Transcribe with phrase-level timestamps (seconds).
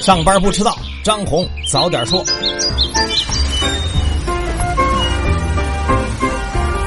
[0.00, 2.24] 上班不迟到，张红早点说。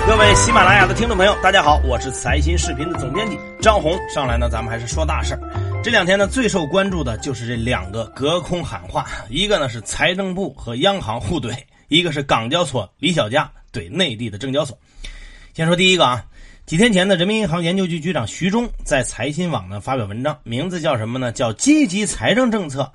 [0.08, 3.96] 各位喜马拉雅的听众朋友，大家好，我是财新视频的总编辑张红。
[4.10, 5.38] 上来呢，咱们还是说大事
[5.84, 11.56] 这两天呢，最受关注的就是这两个隔空喊话，一个呢是财政部和央行互怼，
[11.90, 14.78] 一个是港交所李小加怼内地的证交所。
[15.54, 16.24] 先说第一个啊。
[16.70, 21.32] 几天前呢，人民银行研究局局长徐忠在财新网呢发表文章，名字叫什么呢？
[21.32, 22.94] 叫“积极财政政策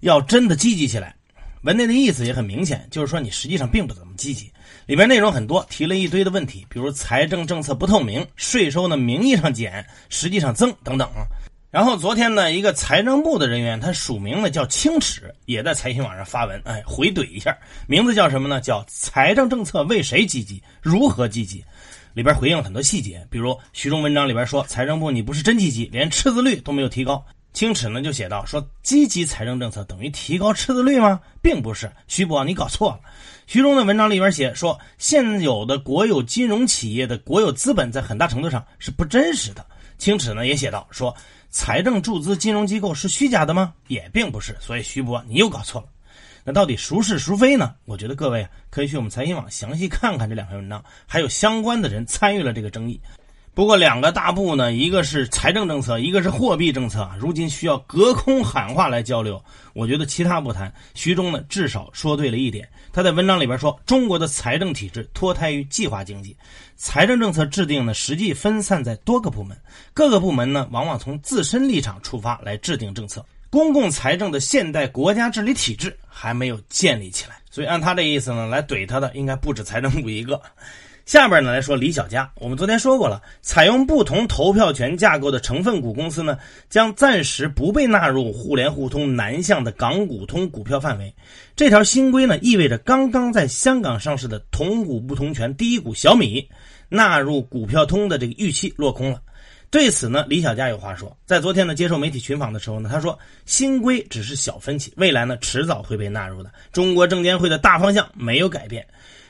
[0.00, 1.16] 要真的积极起来”。
[1.64, 4.52] 文内的意思也很明显，就是说你实际上并不怎么积极。
[4.84, 11.08] 里边内容很多，提了一堆的问题，比如财政政策不透明，税收呢名义上减，实际上增等等。
[11.70, 17.56] 然后昨天呢，一个财政部的人员，他署名呢叫清齿，也在财新网上发文，哎，回怼一下，
[17.86, 18.60] 名字叫什么呢？
[18.60, 21.64] 叫“财政政策为谁积极，如何积极”。
[22.16, 27.22] 里边回应很多细节，比如徐忠文章里边说，财政部你不是真积极，连赤字率都没有提高。
[27.52, 31.20] 清齿呢就写到说，积极财政政策等于提高赤字率吗？
[31.42, 33.00] 并不是，徐博你搞错了。
[33.46, 39.66] 徐忠的文章里边写说，现有的国有金融企业的国有资本在很大程度上是不真实的。
[39.98, 41.14] 清齿呢也写到说，
[41.50, 43.74] 财政注资金融机构是虚假的吗？
[43.88, 44.56] 也并不是。
[44.58, 45.88] 所以徐博你又搞错了。
[46.46, 47.74] 那到底孰是孰非呢？
[47.86, 53.00] 我觉得各位可以去我们财新网详细看看这两篇文章，还有相关的人参与了这个争议。
[53.52, 59.42] 不过两个大部呢，一个是财政政策，一个是货币政策，如今需要隔空喊话来交流。
[59.72, 62.68] 我觉得其他不谈，徐忠呢至少说对了一点。
[62.92, 66.36] 他在文章里边说，中国的财政体制脱胎于计划经济，
[66.76, 69.58] 财政政策制定呢实际分散在多个部门，
[69.92, 73.24] 各个部门呢往往从自身立场出发来制定政策。
[73.50, 80.40] 公共财政的现代国家治理体制还没有建立起来，所以按他这意思呢，来怼他的应该不止财政部一个。
[81.04, 86.36] 下边呢来说李小加，我们昨天说过了，采用不同投票权架构的成分股公司呢，
[86.68, 91.14] 将暂时不被纳入互联互通南向的港股通股票范围。
[91.54, 96.48] 这条新规呢，意味着刚刚在香港上市的同股不同权第一股小米
[96.88, 99.22] 纳入股票通的这个预期落空了。
[99.76, 106.50] 对此呢，李小佳有话说，在昨天呢接受媒体群访的时候呢，他说新规只是小分歧，未来呢迟早会被纳入的。
[106.72, 108.86] 中国证监会的大方向没有改变。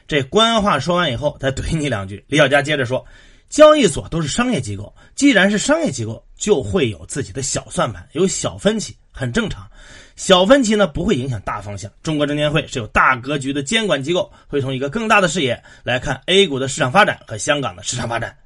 [0.06, 2.24] 这官话说完以后，再怼你两句。
[2.28, 3.04] 李小佳接着说，
[3.48, 9.68] 交易所都是商业机构，既然是商业机构，就会有自己的小算盘，有小分歧很正常。
[10.14, 11.90] 小分歧呢不会影响大方向。
[12.04, 18.36] 中国证监会是有大格局的监管机构，会从一个更大的视野来看 A 股的市场发展和香港的市场发展。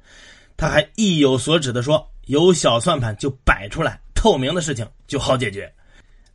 [0.61, 5.67] 他还意有所指的说：“有小算盘就摆出来，透明的事情就好解决。”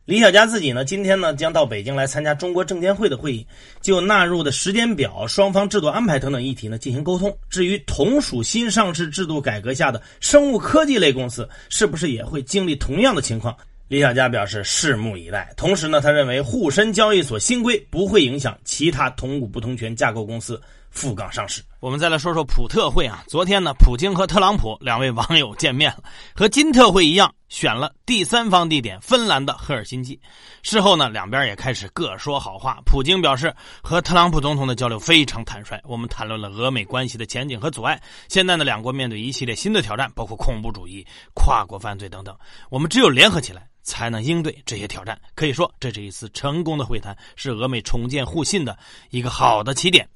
[0.03, 3.47] 李小佳自己呢，今天呢将到北京来参加中国证监会的会议，
[3.79, 7.33] 就纳入的时间表、双方制度安排等等议题呢进行沟通。
[7.49, 13.55] 至于同属新上市制度改革下的生物科技类公司，是不是也会经历同样的情况？
[13.87, 15.53] 李小佳表示拭目以待。
[15.55, 20.61] 同时呢，他认为沪深交易所新规不会影响其他同股不同权架构公司。
[20.97, 21.63] 赴港上市。
[21.79, 26.03] 我们再来说说普特会啊，昨天呢，普京和特朗普两位网友见面了，
[26.33, 30.19] 和金特会一样，选了第三方地点芬兰的赫尔辛基。
[30.63, 32.79] 事后呢，两边也开始各说好话。
[32.83, 33.53] 普京表示
[33.83, 38.01] 和特朗普总统的交流非常坦率，我们谈论了俄美关系的前景和阻碍。
[38.27, 41.05] 现在呢，两国面对一系列新的挑战，包括恐怖主义、
[41.35, 42.35] 跨国犯罪等等，
[42.71, 45.21] 我们只有联合起来才能应对这些挑战。
[45.35, 48.75] 可以说，这是一次成功的会谈，是俄美重建互信的
[49.11, 50.09] 一个好的起点。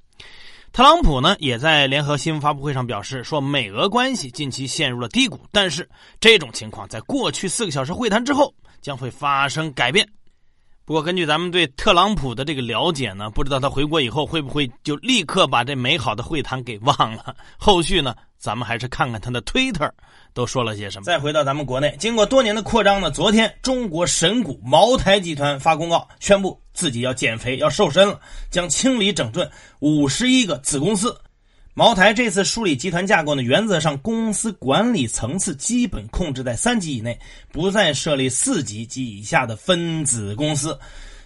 [0.74, 5.88] 特朗普呢，也在联合新闻发布会上表示说，美俄关系近期陷入了低谷，但是
[6.22, 10.08] 这种情况在过去四个小时会谈之后将会发生改变。
[10.84, 17.36] 不过，根据咱们对特朗普的这个了解呢，不知道他回国以后会不会就立刻把这美好的会谈给忘了。
[17.58, 19.90] 后续呢，咱们还是看看他的推特。
[20.34, 21.04] 都说了些什么？
[21.04, 29.50] 再回到咱们国内，经过多年的扩张呢，昨天中国神股茅台集团发公告，宣布自己要减肥、要瘦身了，将清理整顿
[29.80, 31.14] 五十一个子公司。
[31.74, 37.18] 茅台这次梳理集团架构呢，原则上公司管理层次基本控制在三级以内，
[37.50, 40.78] 不再设立四级及以下的分子公司。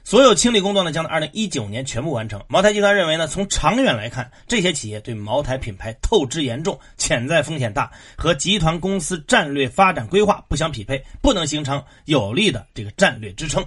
[0.04, 2.40] 所有清理工作呢，将在二零一九年全部完成。
[2.48, 13.66] 茅台集团认为呢，从长远来看，这些企业对茅台品牌透支严重，潜在风险大，和集团公司战略发展规划不相匹配，不能形成有力的这个战略支撑。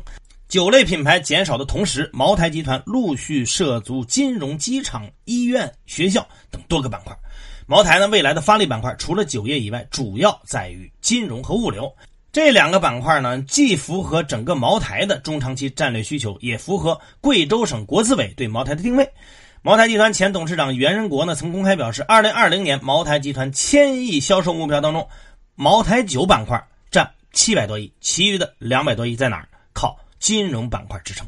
[0.49, 7.15] 酒类品牌减少的同时，茅台集团陆续涉足金融、机场、医院、学校等多个板块。
[7.67, 11.95] 茅台呢，未来的发力板块除了酒业以外，主要在于金融和物流。
[12.33, 19.07] 这两个板块呢，既符合整个茅台的中长期战略需求，也符合贵州省国资委对茅台的定位。
[19.61, 25.07] 茅台集团前董事长袁仁国呢，曾公开表示，二零二零年茅台集团千亿销售目标当中，
[25.57, 29.48] 茅台酒板块占七百多亿，其余的两百多亿在哪儿？
[30.19, 31.27] 金融板块支撑。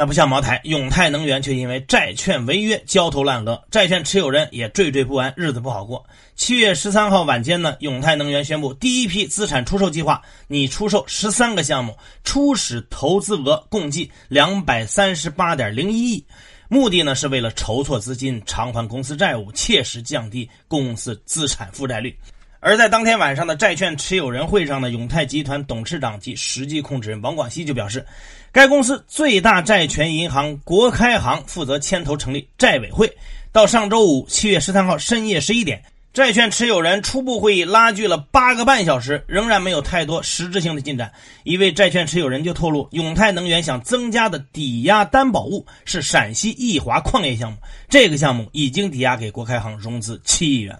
[0.00, 6.06] 那不像茅台，永泰能源却因为债券违约焦头烂额，债券持有人也惴惴不安，日子不好过。
[6.36, 16.24] 七月十三号晚间呢，永泰能源宣布第一批资产出售计划，拟出售十三个项目，初始投资额共计两百三十八点零一亿，
[16.68, 22.16] 目的呢是为了筹措资金偿还公司债务，切实降低公司资产负债率。
[22.60, 28.04] 而在当天晚上的债券持有人会上呢，永泰集团董事长及实际控制人王广熙就表示，
[28.50, 33.10] 该公司最大债权银行国开行负责牵头成立债委会。
[33.52, 35.82] 到上周五七月十三号深夜十一点，
[36.12, 41.12] 债券持有人初步会议拉锯了八个半小时，仍然没有太多实质性的进展。
[41.44, 47.58] 一位债券持有人就透露，永泰能源想增加的抵押担保物是陕西易华矿业项目，
[47.88, 50.76] 这个项目已经抵押给国开行融资七亿元。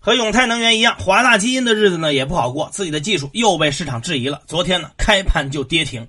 [0.00, 4.42] 和永泰能源一样，华大基因的日子呢也不好过，自己的技术又被市场质疑了。
[4.46, 6.06] 昨天呢开盘就跌停。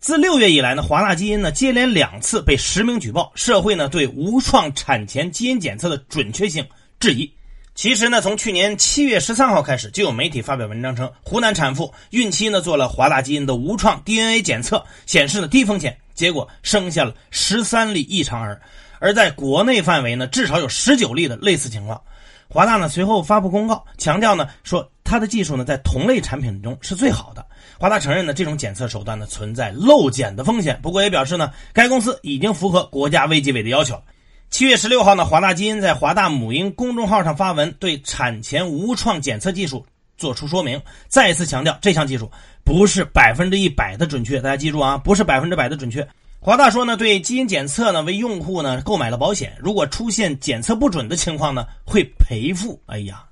[0.00, 6.66] 自六月以来呢，华大基因呢接连两次被实名举报，社会呢对无创产前基因检测的准确性
[6.98, 7.30] 质疑。
[7.74, 18.60] 其实呢，从去年七月十三号开始，就有媒体发表文章称，湖南产妇孕期呢做了华大基因的无创 DNA 检测，显示了低风险，结果生下了十三例异常儿。
[18.98, 22.02] 而在国内范围呢，至少有十九例的类似情况。
[22.52, 27.46] 华大呢随后发布公告，强调呢说它的技术呢在同类产品中是最好的。
[27.78, 34.02] 华大承认呢这种检测手段呢存在漏检的风险，不过也表示呢该公司已经符合国家卫计委的要求。
[34.50, 39.86] 七月十六号呢，华大基因在华大母婴公众号上发文，对产前无创检测技术
[40.18, 42.28] 做出说明，再次强调这项技术
[42.64, 46.04] 不是百分之一百的准确，大家记住啊，不是百分之百的准确。
[46.42, 52.80] 华大说呢，对基因检测呢为用户呢购买了保险，如果出现检测不准的情况呢，会赔付。
[52.86, 53.24] 哎呀，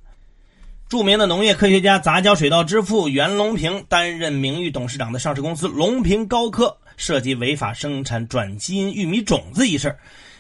[0.90, 9.96] 著名的农业科学家、杂交水稻之父袁隆平担任名誉董事长的上市公司隆平高科涉及违法生产转基因玉米种子一事，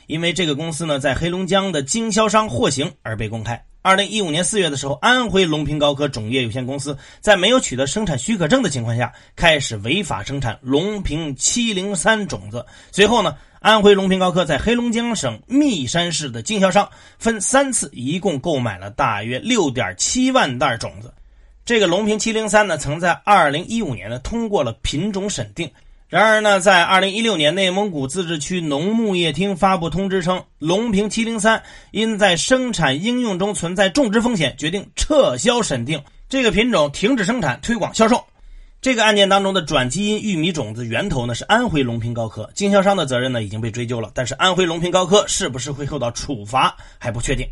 [0.06, 3.64] 因为这个公司呢在黑龙江的经销商获刑而被公开。
[3.88, 12.66] 二零一五年四月的时候，安徽隆平高科种业有限公司在没有取得生产许可证的情况下，开始违法生产隆平七零三种子。
[12.92, 21.14] 随后呢，安徽隆平高科在黑龙江省密山市的经销商分三次，一共购买了大约六点七万袋种子。
[21.64, 25.70] 这个隆平七零三呢，曾在二零一五年呢通过了品种审定。
[26.08, 38.24] 然而呢，在二零一六年，内蒙古自治区农牧业厅发布通知称，隆平七零三因在生产应用中存在种植风险，决定撤销审定这个品种，停止生产、推广、销售。
[38.80, 47.46] 这个案件当中的转基因玉米种子源头呢是安徽隆平高科，经销商的责任呢已经被追究了，但是安徽隆平高科是不是会受到处罚还不确定。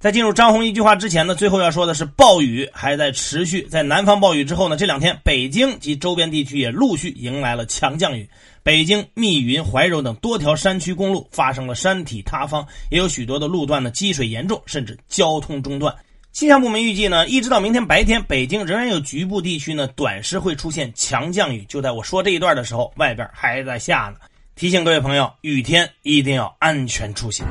[0.00, 3.64] 在进入张红一句话之前呢，最后要说的是，暴雨还在持续。
[3.64, 8.26] 在南方暴雨之后呢，这两天北京及周边地区也陆续迎来了强降雨。
[8.62, 15.94] 北京密云、怀柔等多条山区公路发生了山体塌方，也有许多的路段呢积水严重，甚至交通中断。
[16.32, 21.62] 气象部门预计呢，一直到明天白天，北京仍然有局部地区呢短时会出现强降雨。
[21.68, 24.14] 就在我说这一段的时候，外边还在下呢。
[24.56, 27.44] 提醒各位朋友，雨天一定要安全出行。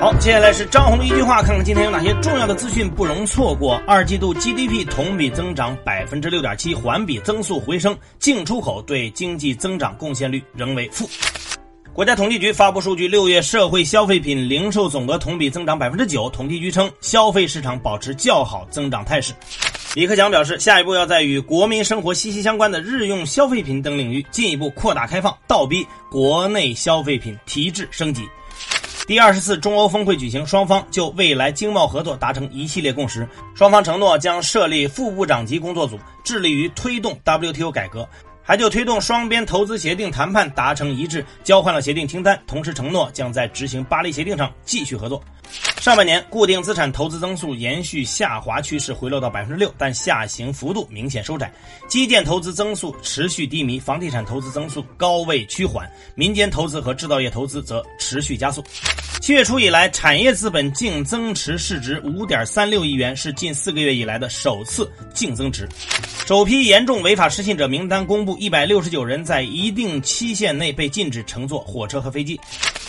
[0.00, 3.74] 好，接下来是张红的一句话，看看今天有哪些重要的资讯不容错过。
[3.86, 11.06] 二季度 GDP 同比增长百分之六点七，环比增速回升，净出口对经济增长贡献率仍为负。
[11.92, 16.30] 国家统计局发布数据，六月社会消费品零售总额同比增长百分之九。
[16.30, 19.34] 统计局称，消费市场保持较好增长态势。
[19.94, 28.22] 李克强表示，下一步要在与国民生活息息相关的日用消费品等领域进一步扩大开放，倒逼国内消费品提质升级。
[29.10, 33.28] 第二十次中欧峰会举行，双方就未来经贸合作达成一系列共识。
[33.56, 38.08] 双方承诺将设立副部长级工作组，致力于推动 WTO 改革，
[38.42, 45.22] 还就推动双边投资协定谈判达成一致，交换了协定清单，同时承诺将在执行巴黎协定上继续合作。
[45.80, 51.52] 上半年固定资产投资增速延续下滑趋势，回落到百分之六，但下行幅度明显收窄。
[51.88, 58.62] 基建投资增速持续低迷，房地产投资增速高位趋缓，民间投资和制造业投资则持续加速。
[59.20, 65.68] 七月初以来，产业资本净增持市值五点三六亿元，是近四个月以来的首次净增值。
[66.26, 72.38] 首批严重违法失信者名单公布，一百六十九人在一定期限内被禁止乘坐火车和飞机。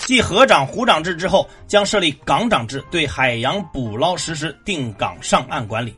[0.05, 5.95] 继河长、湖长制之后，将设立港长制，对海洋捕捞实施定岗上岸管理。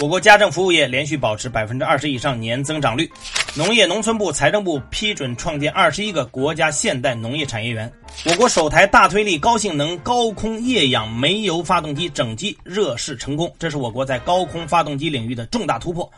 [0.00, 3.10] 我国家政服务业连续保持百分之二十以上年增长率。
[3.54, 7.92] 农业农村部、财政部批准创建二十一个国家现代农业产业园。
[8.24, 16.08] 我国首台大推力高性能高空液氧煤油发动机整机热试成功，这是我国在高空发动机领域的重大突破。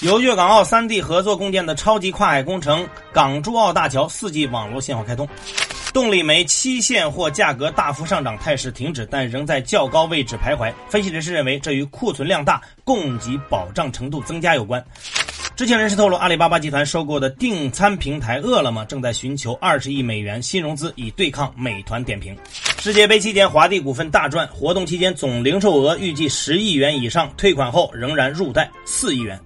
[0.00, 5.28] 由粤港澳三地合作共建的超级跨海工程港珠澳大桥四 G 网络信号开通。
[5.92, 10.72] 动力煤期现货价格大幅上涨态势停止，但仍在较高位置徘徊。
[10.88, 14.84] 分析人士认为，这与库存量大、供给保障程度增加有关。
[15.58, 22.32] 知情人士透露，阿里巴巴集团收购的订餐平台饿了么正在寻求二十亿美元新融资，以对抗美团点评。
[22.78, 29.36] 世界杯期间，华帝股份大赚，活动期间总零售额预计十亿元以上，退款后仍然入袋四亿元。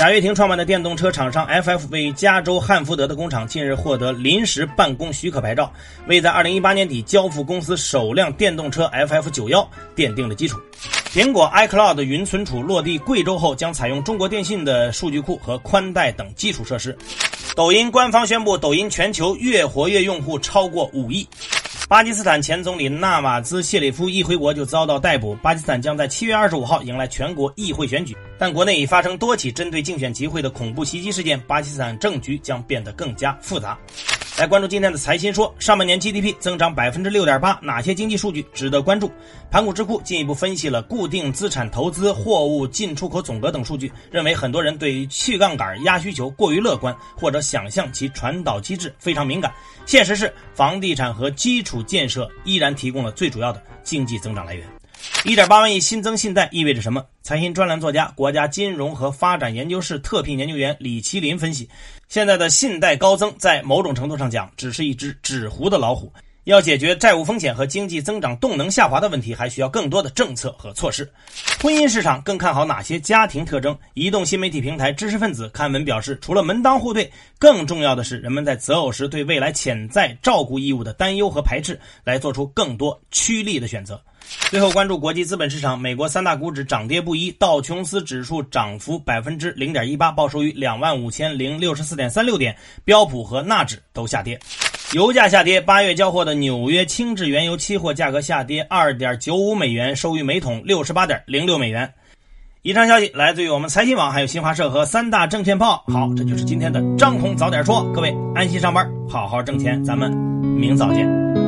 [0.00, 5.70] 贾跃亭创办的电动车厂商 FF 位于加州汉福德的工厂近日获得临时办公许可牌照，
[6.06, 10.58] 为在2018年底交付公司首辆电动车 FF91 奠定了基础。
[11.12, 16.96] 苹果 iCloud 云存储落地贵州后，将采用中国电信的数据库和宽带等基础设施。
[17.54, 21.28] 抖音官方宣布，抖音全球月活跃用户超过五亿。
[21.90, 25.34] 巴基斯坦前总理纳瓦兹谢里夫一回国就遭到逮捕。
[25.42, 33.76] 巴基斯坦将在七月二十五号迎来全国议会选举，但国内已发生多起针对竞选集会的恐怖袭击事件，巴基斯坦政局将变得更加复杂。
[34.40, 39.12] 来关注今天的财新说，上半年 GDP 增长百分之六点八，哪些经济数据值得关注？
[39.50, 49.52] 盘古智库进一步分析了固定资产投资、货物进出口总额等数据，认为很多人对于去杠杆压需求过于乐观，或者想象其传导机制非常敏感。
[49.84, 54.79] 现实是，房地产和基础建设依然提供了最主要的经济增长来源。
[55.24, 57.04] 一点八万亿新增信贷意味着什么？
[57.22, 61.68] 财新专栏作家、国家金融和发展研究室特聘研究员李麒麟分析：
[62.08, 66.12] 现在的信贷高增，在某种程度上讲，只是一只纸糊的老虎。
[66.44, 71.08] 要解决债务风险和经济增长动能下滑的问题，还需要更多的政策和措施。
[71.62, 73.78] 婚姻市场更看好哪些家庭特征？
[73.92, 84.00] 移动新媒体平台知识分子刊文表示，除了门当户对，更重要的是人们在择偶时对未来潜在照顾义务的担忧和排斥，来做出更多趋利的选择。
[84.50, 94.38] 最后关注国际资本市场，美国三大股指涨跌不一，道琼斯指数涨幅百分之零点一八，报收于两万五千零六十四点三六点，标普和纳指都下跌。
[94.92, 101.92] 油价下跌，八月交货的纽约轻质原油期货价格下跌二点九五美元，收于每桶六十八点零六美元。
[102.62, 105.84] 以上消息来自于我们财新网，还有新华社和三大证券报。
[105.86, 111.39] 好，这就是今天的张红早点说，各位安心上班，好好挣钱，咱们明早见。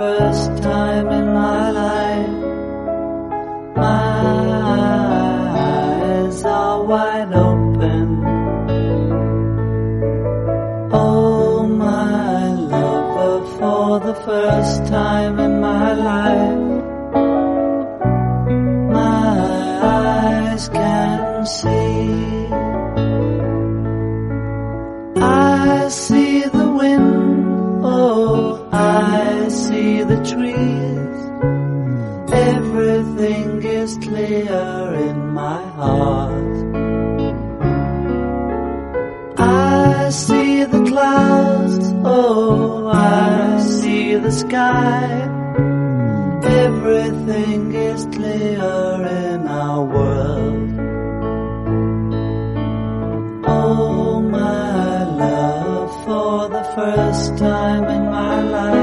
[0.00, 2.30] First time in my life.
[3.76, 4.22] My
[5.92, 8.06] eyes are wide open.
[10.90, 16.82] Oh, my lover, for the first time in my life.
[18.96, 19.36] My
[19.82, 22.39] eyes can see.
[30.24, 31.18] Trees.
[32.32, 36.56] Everything is clear in my heart.
[39.38, 41.92] I see the clouds.
[42.04, 45.06] Oh, I see the sky.
[46.42, 50.70] Everything is clear in our world.
[53.46, 58.79] Oh, my love, for the first time in my life,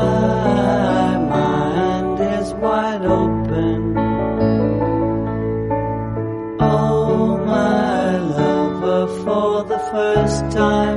[0.00, 3.80] my mind is wide open.
[6.60, 10.89] Oh, my lover, for the first time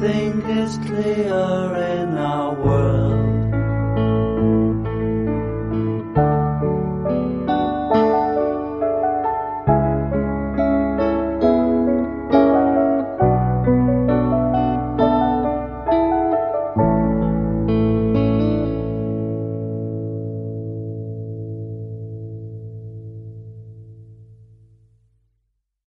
[0.00, 2.85] think is clear in our world.